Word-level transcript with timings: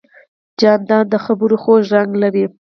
جانداد 0.59 1.05
د 1.13 1.15
خبرو 1.25 1.55
خوږ 1.63 1.83
رنګ 1.93 2.11
لري. 2.23 2.45